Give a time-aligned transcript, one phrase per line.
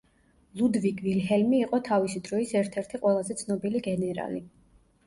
[0.61, 4.45] ლუდვიგ ვილჰელმი იყო თავისი დროის ერთ-ერთი ყველაზე ცნობილი გენერალი.